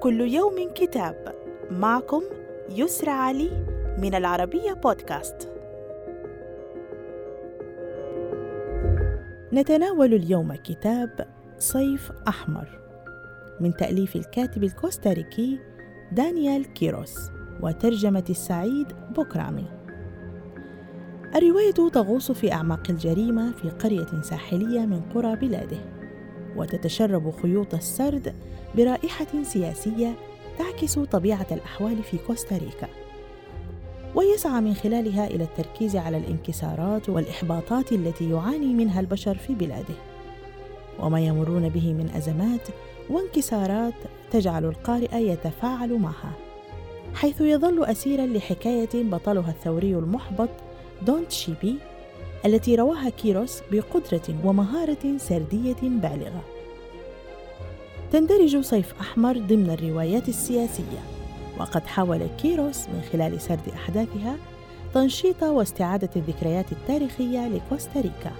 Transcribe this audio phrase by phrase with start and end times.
[0.00, 1.34] كل يوم كتاب.
[1.70, 2.22] معكم
[2.70, 3.50] يسرى علي
[3.98, 5.52] من العربية بودكاست.
[9.52, 11.26] نتناول اليوم كتاب
[11.58, 12.80] صيف أحمر
[13.60, 15.58] من تأليف الكاتب الكوستاريكي
[16.12, 17.30] دانيال كيروس
[17.62, 18.86] وترجمة السعيد
[19.16, 19.66] بوكرامي.
[21.34, 25.97] الرواية تغوص في أعماق الجريمة في قرية ساحلية من قرى بلاده.
[26.58, 28.34] وتتشرب خيوط السرد
[28.74, 30.14] برائحة سياسية
[30.58, 32.88] تعكس طبيعة الأحوال في كوستاريكا.
[34.14, 39.94] ويسعى من خلالها إلى التركيز على الانكسارات والإحباطات التي يعاني منها البشر في بلاده.
[41.00, 42.68] وما يمرون به من أزمات
[43.10, 43.94] وانكسارات
[44.30, 46.32] تجعل القارئ يتفاعل معها
[47.14, 50.48] حيث يظل أسيرا لحكاية بطلها الثوري المحبط
[51.02, 51.78] دونت شيبي
[52.46, 56.44] التي رواها كيروس بقدرة ومهارة سردية بالغة.
[58.12, 61.00] تندرج صيف أحمر ضمن الروايات السياسية
[61.60, 64.36] وقد حاول كيروس من خلال سرد أحداثها
[64.94, 68.32] تنشيط واستعادة الذكريات التاريخية لكوستاريكا.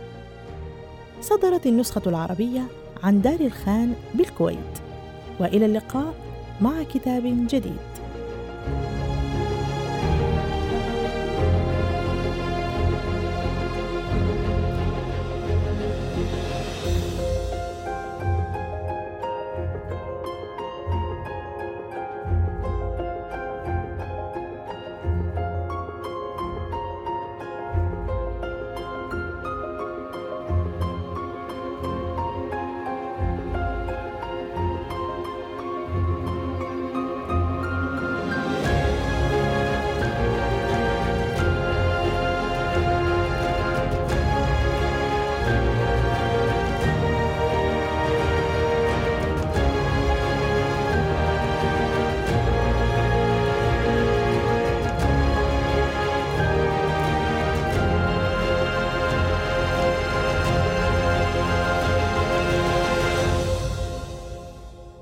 [1.21, 2.63] صدرت النسخة العربية
[3.03, 4.79] عن دار الخان بالكويت.
[5.41, 6.15] وإلى اللقاء
[6.61, 7.98] مع كتاب جديد.